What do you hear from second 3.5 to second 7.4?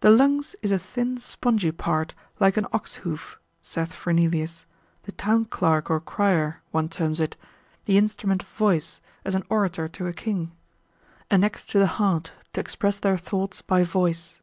(saith Fernelius) the town clerk or crier, (one terms it)